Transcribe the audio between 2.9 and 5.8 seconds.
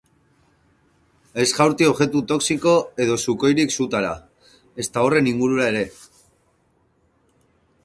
edo sukoirik sutara, ezta horren ingurura